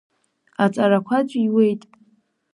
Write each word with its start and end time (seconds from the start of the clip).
Аҵарақәа 0.63 1.17
ҵәитуеит. 1.29 1.81